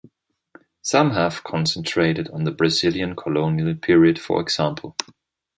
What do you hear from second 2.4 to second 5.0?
the Brazilian colonial period, for example.